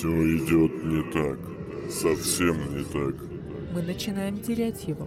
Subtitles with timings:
[0.00, 1.38] Все идет не так.
[1.90, 3.14] Совсем не так.
[3.74, 5.06] Мы начинаем терять его.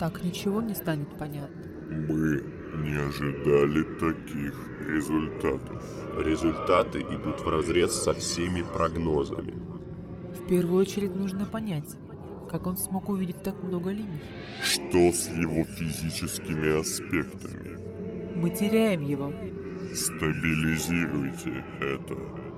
[0.00, 1.62] Так ничего не станет понятно.
[1.88, 2.42] Мы
[2.82, 4.54] не ожидали таких
[4.88, 5.80] результатов.
[6.18, 9.54] Результаты идут вразрез со всеми прогнозами.
[10.34, 11.96] В первую очередь нужно понять,
[12.50, 14.22] как он смог увидеть так много линий.
[14.60, 17.78] Что с его физическими аспектами?
[18.34, 19.32] Мы теряем его.
[19.94, 22.51] Стабилизируйте это.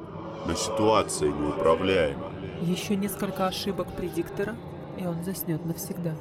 [0.47, 2.31] Но ситуация неуправляема.
[2.63, 4.55] Еще несколько ошибок предиктора,
[4.99, 6.15] и он заснет навсегда.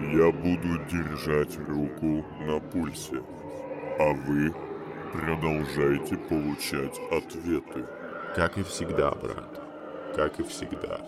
[0.00, 3.22] Я буду держать руку на пульсе,
[3.98, 4.54] а вы
[5.12, 7.86] продолжайте получать ответы.
[8.34, 9.60] Как и всегда, брат.
[10.14, 11.00] Как и всегда.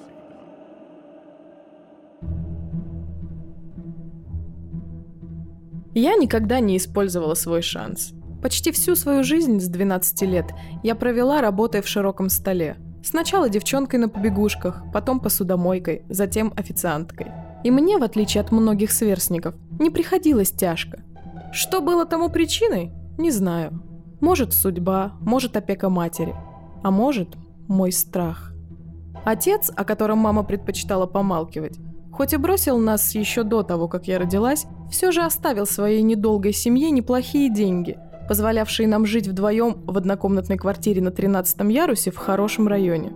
[5.94, 8.14] Я никогда не использовала свой шанс.
[8.42, 10.46] Почти всю свою жизнь с 12 лет
[10.82, 12.76] я провела, работая в широком столе.
[13.02, 17.32] Сначала девчонкой на побегушках, потом посудомойкой, затем официанткой.
[17.64, 21.02] И мне, в отличие от многих сверстников, не приходилось тяжко.
[21.52, 22.92] Что было тому причиной?
[23.16, 23.82] Не знаю.
[24.20, 26.34] Может, судьба, может, опека матери.
[26.82, 28.52] А может, мой страх.
[29.24, 31.78] Отец, о котором мама предпочитала помалкивать,
[32.12, 36.52] хоть и бросил нас еще до того, как я родилась, все же оставил своей недолгой
[36.52, 37.98] семье неплохие деньги,
[38.28, 43.12] позволявшие нам жить вдвоем в однокомнатной квартире на 13 ярусе в хорошем районе.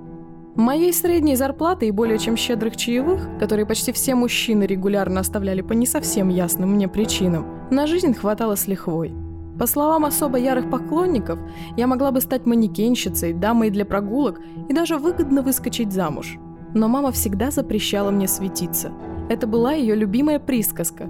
[0.56, 5.72] Моей средней зарплаты и более чем щедрых чаевых, которые почти все мужчины регулярно оставляли по
[5.72, 9.14] не совсем ясным мне причинам, на жизнь хватало с лихвой.
[9.58, 11.38] По словам особо ярых поклонников,
[11.76, 16.36] я могла бы стать манекенщицей, дамой для прогулок и даже выгодно выскочить замуж.
[16.74, 18.92] Но мама всегда запрещала мне светиться.
[19.28, 21.04] Это была ее любимая присказка.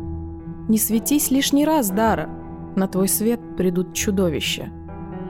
[0.69, 2.29] «Не светись лишний раз, Дара.
[2.77, 4.71] На твой свет придут чудовища».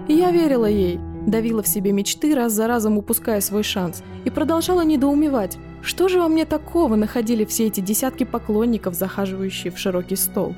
[0.08, 4.84] Я верила ей, давила в себе мечты, раз за разом упуская свой шанс, и продолжала
[4.84, 10.54] недоумевать, что же во мне такого находили все эти десятки поклонников, захаживающие в широкий стол.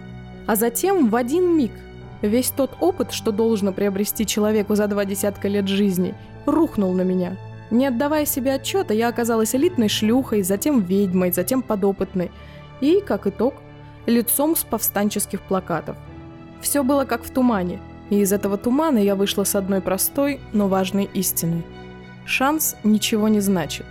[0.46, 1.72] А затем в один миг
[2.22, 6.14] весь тот опыт, что должно приобрести человеку за два десятка лет жизни,
[6.46, 7.36] рухнул на меня.
[7.70, 12.30] Не отдавая себе отчета, я оказалась элитной шлюхой, затем ведьмой, затем подопытной.
[12.80, 13.54] И, как итог,
[14.06, 15.96] лицом с повстанческих плакатов.
[16.64, 20.66] Все было как в тумане, и из этого тумана я вышла с одной простой, но
[20.66, 21.62] важной истиной.
[22.24, 23.84] Шанс ничего не значит.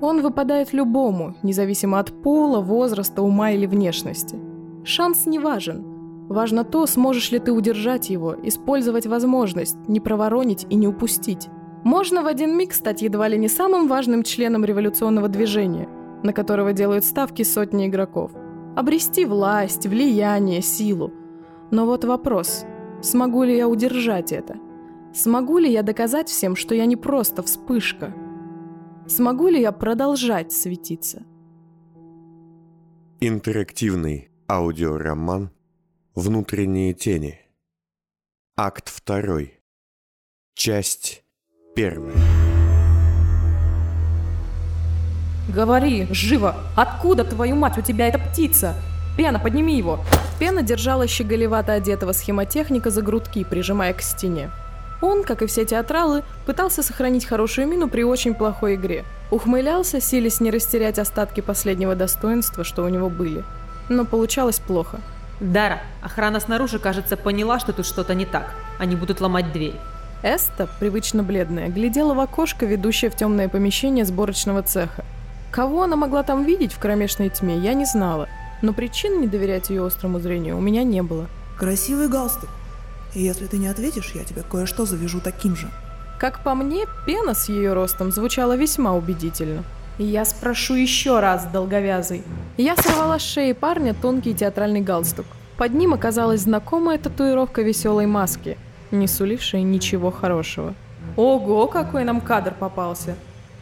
[0.00, 4.36] Он выпадает любому, независимо от пола, возраста, ума или внешности.
[4.84, 5.84] Шанс не важен.
[6.28, 11.48] Важно то, сможешь ли ты удержать его, использовать возможность, не проворонить и не упустить.
[11.84, 15.88] Можно в один миг стать едва ли не самым важным членом революционного движения,
[16.24, 18.32] на которого делают ставки сотни игроков.
[18.74, 21.12] Обрести власть, влияние, силу.
[21.70, 22.64] Но вот вопрос,
[23.02, 24.56] смогу ли я удержать это?
[25.14, 28.12] Смогу ли я доказать всем, что я не просто вспышка?
[29.06, 31.22] Смогу ли я продолжать светиться?
[33.20, 35.50] Интерактивный аудиороман
[36.14, 37.38] «Внутренние тени».
[38.56, 39.60] Акт второй.
[40.54, 41.24] Часть
[41.74, 42.14] первая.
[45.54, 46.56] Говори, живо!
[46.76, 48.74] Откуда, твою мать, у тебя эта птица?
[49.16, 50.00] Пена, подними его!
[50.38, 54.50] Пена держала щеголевато одетого схемотехника за грудки, прижимая к стене.
[55.00, 59.04] Он, как и все театралы, пытался сохранить хорошую мину при очень плохой игре.
[59.30, 63.44] Ухмылялся, силясь не растерять остатки последнего достоинства, что у него были.
[63.88, 65.00] Но получалось плохо.
[65.40, 68.54] Дара, охрана снаружи, кажется, поняла, что тут что-то не так.
[68.78, 69.74] Они будут ломать дверь.
[70.22, 75.04] Эста, привычно бледная, глядела в окошко, ведущее в темное помещение сборочного цеха.
[75.50, 78.28] Кого она могла там видеть в кромешной тьме, я не знала.
[78.64, 81.26] Но причин не доверять ее острому зрению у меня не было.
[81.58, 82.48] Красивый галстук.
[83.12, 85.68] И если ты не ответишь, я тебе кое-что завяжу таким же.
[86.18, 89.64] Как по мне, пена с ее ростом звучала весьма убедительно.
[89.98, 92.22] Я спрошу еще раз, долговязый.
[92.56, 95.26] Я сорвала с шеи парня тонкий театральный галстук.
[95.58, 98.56] Под ним оказалась знакомая татуировка веселой маски,
[98.90, 100.72] не сулившая ничего хорошего.
[101.16, 103.14] Ого, какой нам кадр попался!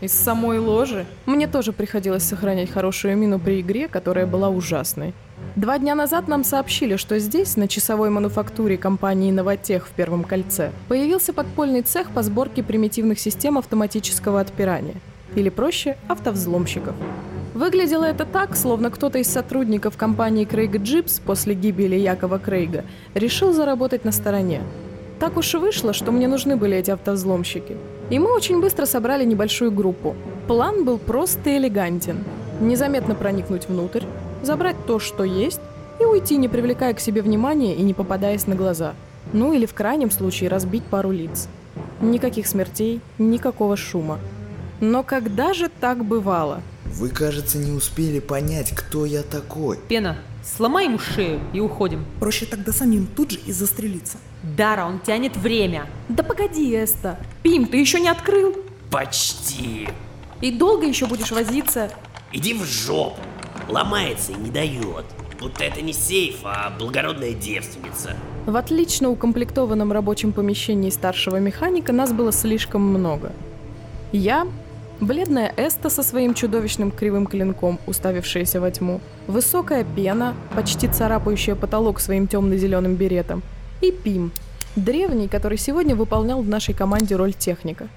[0.02, 1.06] Из самой ложи?
[1.26, 5.14] Мне тоже приходилось сохранять хорошую мину при игре, которая была ужасной.
[5.54, 10.72] Два дня назад нам сообщили, что здесь, на часовой мануфактуре компании «Новотех» в Первом кольце,
[10.88, 14.96] появился подпольный цех по сборке примитивных систем автоматического отпирания.
[15.36, 16.96] Или проще, автовзломщиков.
[17.54, 22.84] Выглядело это так, словно кто-то из сотрудников компании Крейга Джипс после гибели Якова Крейга
[23.14, 24.62] решил заработать на стороне.
[25.20, 27.76] Так уж и вышло, что мне нужны были эти автовзломщики.
[28.12, 30.14] И мы очень быстро собрали небольшую группу.
[30.46, 32.18] План был прост и элегантен.
[32.60, 34.04] Незаметно проникнуть внутрь,
[34.42, 35.60] забрать то, что есть,
[35.98, 38.92] и уйти, не привлекая к себе внимания и не попадаясь на глаза.
[39.32, 41.48] Ну или в крайнем случае разбить пару лиц.
[42.02, 44.18] Никаких смертей, никакого шума.
[44.80, 46.60] Но когда же так бывало?
[46.84, 49.78] Вы, кажется, не успели понять, кто я такой.
[49.88, 52.04] Пена, сломай ему шею и уходим.
[52.20, 54.18] Проще тогда самим тут же и застрелиться.
[54.42, 55.86] Дара, он тянет время.
[56.08, 57.18] Да погоди, Эста.
[57.42, 58.56] Пим, ты еще не открыл?
[58.90, 59.88] Почти.
[60.40, 61.90] И долго еще будешь возиться?
[62.32, 63.20] Иди в жопу.
[63.68, 65.04] Ломается и не дает.
[65.40, 68.16] Будто это не сейф, а благородная девственница.
[68.46, 73.32] В отлично укомплектованном рабочем помещении старшего механика нас было слишком много.
[74.12, 74.46] Я,
[75.02, 81.98] бледная Эста со своим чудовищным кривым клинком, уставившаяся во тьму, высокая пена, почти царапающая потолок
[81.98, 83.42] своим темно-зеленым беретом,
[83.80, 84.30] и Пим,
[84.76, 87.88] древний, который сегодня выполнял в нашей команде роль техника.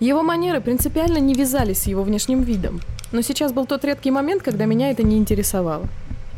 [0.00, 2.80] Его манеры принципиально не вязались с его внешним видом,
[3.12, 5.86] но сейчас был тот редкий момент, когда меня это не интересовало.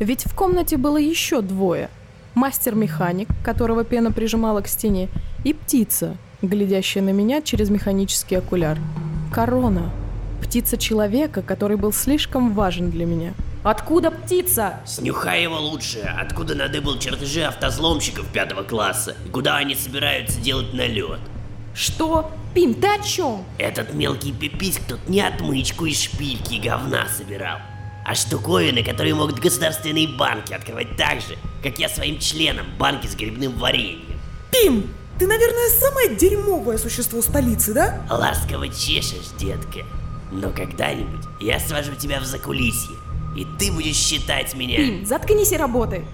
[0.01, 1.89] Ведь в комнате было еще двое.
[2.35, 5.09] Мастер-механик, которого пена прижимала к стене,
[5.45, 8.79] и птица, глядящая на меня через механический окуляр.
[9.33, 9.93] Корона.
[10.43, 13.35] Птица человека, который был слишком важен для меня.
[13.63, 14.81] Откуда птица?
[14.87, 21.21] Снюхай его лучше, откуда надыбал чертежи автозломщиков пятого класса и куда они собираются делать налет.
[21.75, 22.33] Что?
[22.55, 23.45] Пим, ты о чем?
[23.59, 27.59] Этот мелкий пиписьк тут не отмычку и шпильки и говна собирал,
[28.05, 33.15] а штуковины, которые могут государственные банки открывать так же, как я своим членам банки с
[33.15, 34.19] грибным вареньем.
[34.51, 38.03] Пим, ты, наверное, самое дерьмовое существо столицы, да?
[38.09, 39.81] Ласково чешешь, детка.
[40.31, 42.97] Но когда-нибудь я свожу тебя в закулисье,
[43.37, 44.77] и ты будешь считать меня...
[44.77, 46.05] Пим, заткнись и работай.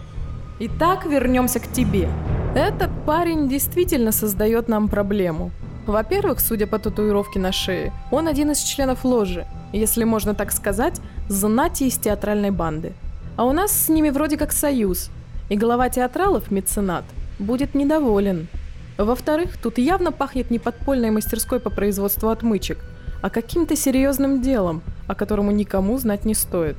[0.59, 2.09] Итак, вернемся к тебе.
[2.55, 5.51] Этот парень действительно создает нам проблему.
[5.87, 11.01] Во-первых, судя по татуировке на шее, он один из членов ложи, если можно так сказать,
[11.29, 12.95] знати из театральной банды.
[13.37, 15.11] А у нас с ними вроде как союз,
[15.51, 17.05] и глава театралов, меценат,
[17.39, 18.49] будет недоволен.
[18.97, 22.79] Во-вторых, тут явно пахнет не подпольной мастерской по производству отмычек,
[23.23, 26.77] а каким-то серьезным делом, о котором никому знать не стоит.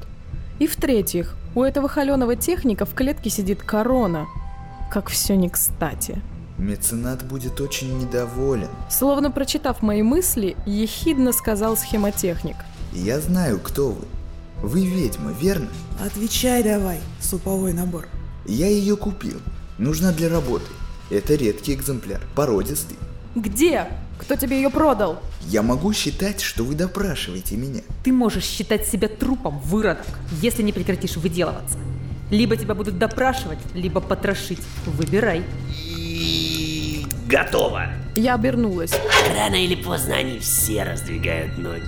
[0.60, 4.25] И в-третьих, у этого холеного техника в клетке сидит корона.
[4.92, 6.22] Как все не кстати.
[6.57, 8.69] Меценат будет очень недоволен.
[8.89, 12.56] Словно прочитав мои мысли, ехидно сказал схемотехник.
[12.94, 14.06] Я знаю, кто вы.
[14.62, 15.68] Вы ведьма, верно?
[16.04, 18.07] Отвечай давай, суповой набор.
[18.45, 19.40] Я ее купил.
[19.78, 20.66] Нужна для работы.
[21.12, 22.98] Это редкий экземпляр, породистый.
[23.38, 23.86] Где?
[24.19, 25.19] Кто тебе ее продал?
[25.42, 27.81] Я могу считать, что вы допрашиваете меня.
[28.04, 30.07] Ты можешь считать себя трупом, выродок,
[30.42, 31.78] если не прекратишь выделываться.
[32.31, 34.60] Либо тебя будут допрашивать, либо потрошить.
[34.88, 35.44] Выбирай.
[35.86, 37.89] И готово.
[38.16, 38.94] Я обернулась.
[39.36, 41.83] Рано или поздно они все раздвигают ноги.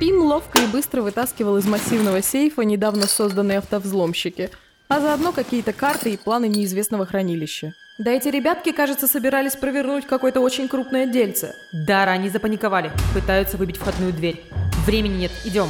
[0.00, 4.50] Пим ловко и быстро вытаскивал из массивного сейфа недавно созданные автовзломщики,
[4.88, 7.74] а заодно какие-то карты и планы неизвестного хранилища.
[8.00, 11.54] Да эти ребятки, кажется, собирались провернуть какое-то очень крупное дельце.
[11.70, 12.92] Дара, они запаниковали.
[13.12, 14.42] Пытаются выбить входную дверь.
[14.86, 15.68] Времени нет, идем.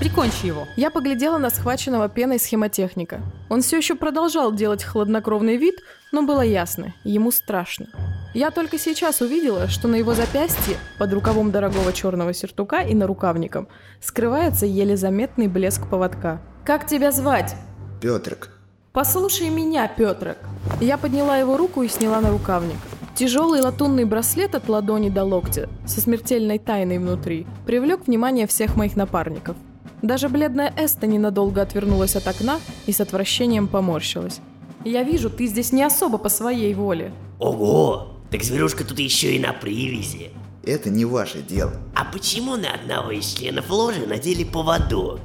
[0.00, 0.66] Прикончи его.
[0.74, 3.20] Я поглядела на схваченного пеной схемотехника.
[3.48, 5.76] Он все еще продолжал делать хладнокровный вид,
[6.10, 7.86] но было ясно, ему страшно.
[8.34, 13.06] Я только сейчас увидела, что на его запястье, под рукавом дорогого черного сюртука и на
[13.06, 13.68] рукавником,
[14.02, 16.42] скрывается еле заметный блеск поводка.
[16.64, 17.54] Как тебя звать?
[18.00, 18.57] Петрик.
[18.98, 20.38] Послушай меня, Петрик.
[20.80, 22.78] Я подняла его руку и сняла на рукавник.
[23.14, 28.96] Тяжелый латунный браслет от ладони до локтя, со смертельной тайной внутри, привлек внимание всех моих
[28.96, 29.56] напарников.
[30.02, 34.40] Даже бледная Эста ненадолго отвернулась от окна и с отвращением поморщилась.
[34.84, 37.12] Я вижу, ты здесь не особо по своей воле.
[37.38, 40.32] Ого, так зверюшка тут еще и на привязи.
[40.64, 41.72] Это не ваше дело.
[41.94, 45.20] А почему на одного из членов ложи надели поводок?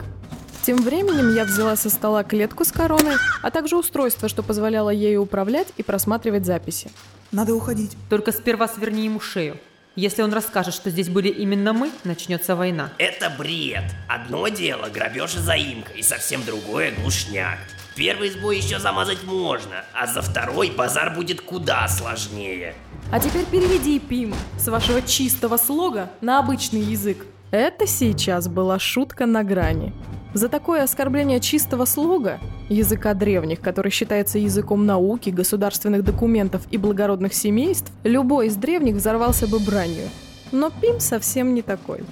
[0.63, 5.21] Тем временем я взяла со стола клетку с короной, а также устройство, что позволяло ею
[5.21, 6.89] управлять и просматривать записи.
[7.33, 7.97] Надо уходить.
[8.09, 9.57] Только сперва сверни ему шею.
[9.97, 12.91] Если он расскажет, что здесь были именно мы, начнется война.
[12.97, 13.83] Это бред.
[14.07, 17.59] Одно дело грабеж и заимка, и совсем другое глушняк.
[17.97, 22.73] Первый сбой еще замазать можно, а за второй базар будет куда сложнее.
[23.11, 27.25] А теперь переведи, Пим, с вашего чистого слога на обычный язык.
[27.51, 29.93] Это сейчас была шутка на грани.
[30.33, 37.35] За такое оскорбление чистого слога, языка древних, который считается языком науки, государственных документов и благородных
[37.35, 40.09] семейств, любой из древних взорвался бы бранью.
[40.51, 42.03] Но Пим совсем не такой.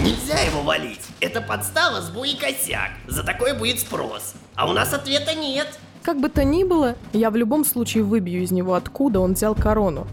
[0.00, 1.00] Нельзя его валить.
[1.20, 2.92] Это подстава, сбой и косяк.
[3.08, 4.34] За такое будет спрос.
[4.54, 5.66] А у нас ответа нет.
[6.02, 9.54] Как бы то ни было, я в любом случае выбью из него, откуда он взял
[9.54, 10.06] корону.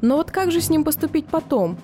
[0.00, 1.78] Но вот как же с ним поступить потом?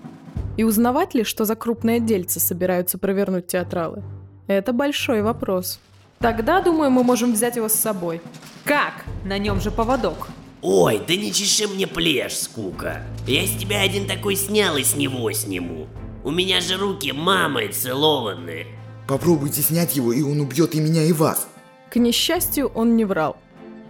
[0.57, 4.03] И узнавать ли, что за крупные дельцы собираются провернуть театралы?
[4.51, 5.79] Это большой вопрос.
[6.19, 8.21] Тогда, думаю, мы можем взять его с собой.
[8.65, 9.05] Как?
[9.25, 10.27] На нем же поводок.
[10.61, 13.05] Ой, да не чеши мне плешь, скука.
[13.29, 15.87] Я с тебя один такой снял и с него сниму.
[16.25, 18.67] У меня же руки мамой целованные.
[19.07, 21.47] Попробуйте снять его, и он убьет и меня, и вас.
[21.89, 23.37] К несчастью, он не врал.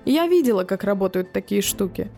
[0.05, 2.11] Я видела, как работают такие штуки.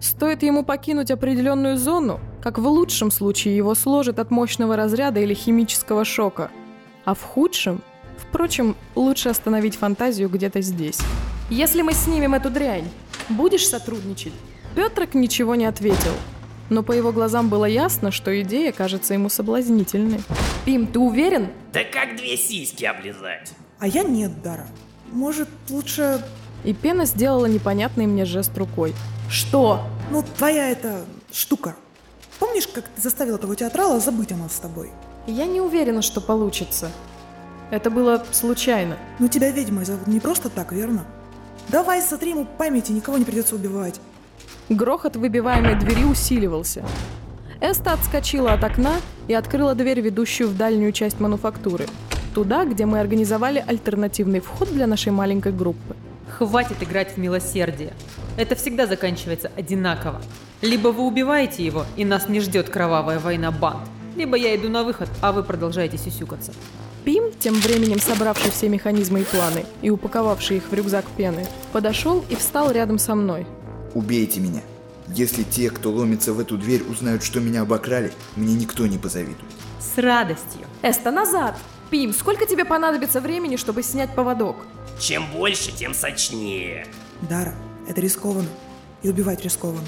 [0.00, 5.32] Стоит ему покинуть определенную зону, как в лучшем случае его сложит от мощного разряда или
[5.32, 6.50] химического шока.
[7.04, 7.82] А в худшем,
[8.16, 10.98] впрочем, лучше остановить фантазию где-то здесь.
[11.50, 12.88] Если мы снимем эту дрянь,
[13.28, 14.32] будешь сотрудничать?
[14.74, 16.12] Петрик ничего не ответил,
[16.70, 20.20] но по его глазам было ясно, что идея кажется ему соблазнительной.
[20.64, 21.48] Пим, ты уверен?
[21.72, 23.52] Да как две сиськи облизать?
[23.78, 24.66] А я нет, Дара.
[25.12, 26.24] Может, лучше...
[26.64, 28.94] И Пена сделала непонятный мне жест рукой.
[29.28, 29.82] Что?
[30.10, 31.76] Ну, твоя эта штука.
[32.38, 34.90] Помнишь, как ты заставила того театрала забыть о нас с тобой?
[35.26, 36.90] Я не уверена, что получится.
[37.70, 38.98] Это было случайно.
[39.18, 41.04] Ну, тебя ведьмой зовут не просто так, верно?
[41.68, 44.00] Давай сотри ему памяти, никого не придется убивать.
[44.68, 46.84] Грохот выбиваемой двери усиливался.
[47.60, 51.86] Эста отскочила от окна и открыла дверь, ведущую в дальнюю часть мануфактуры.
[52.34, 55.96] Туда, где мы организовали альтернативный вход для нашей маленькой группы.
[56.36, 57.94] Хватит играть в милосердие.
[58.36, 60.20] Это всегда заканчивается одинаково.
[60.60, 64.84] Либо вы убиваете его, и нас не ждет кровавая война банд, либо я иду на
[64.84, 66.52] выход, а вы продолжаете сюсюкаться.
[67.04, 72.24] Пим, тем временем собравший все механизмы и планы и упаковавший их в рюкзак пены, подошел
[72.30, 73.46] и встал рядом со мной.
[73.92, 74.62] Убейте меня.
[75.08, 79.38] Если те, кто ломится в эту дверь, узнают, что меня обокрали, мне никто не позавидует.
[79.78, 80.62] С радостью.
[80.82, 81.58] Эста, назад!
[81.90, 84.56] Пим, сколько тебе понадобится времени, чтобы снять поводок?
[84.98, 86.86] Чем больше, тем сочнее.
[87.28, 87.54] Дара,
[87.86, 88.48] это рискованно.
[89.02, 89.86] И убивать рискованно.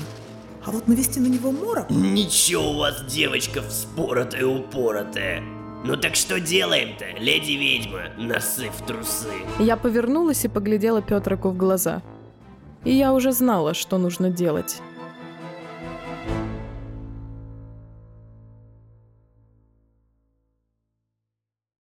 [0.66, 1.88] А вот навести на него морок...
[1.90, 5.40] Ничего у вас, девочка, вспоротая-упоротая.
[5.84, 9.28] Ну так что делаем-то, леди-ведьма, носы в трусы?
[9.60, 12.02] Я повернулась и поглядела Петрику в глаза.
[12.82, 14.80] И я уже знала, что нужно делать.